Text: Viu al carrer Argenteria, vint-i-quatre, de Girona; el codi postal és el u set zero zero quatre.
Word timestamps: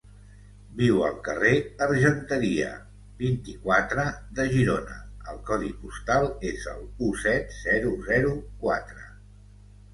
Viu 0.77 1.01
al 1.07 1.19
carrer 1.27 1.51
Argenteria, 1.87 2.69
vint-i-quatre, 3.19 4.07
de 4.41 4.47
Girona; 4.55 4.97
el 5.35 5.39
codi 5.53 5.71
postal 5.85 6.29
és 6.55 6.67
el 6.75 6.83
u 7.11 7.15
set 7.29 7.57
zero 7.63 7.97
zero 8.13 8.37
quatre. 8.67 9.11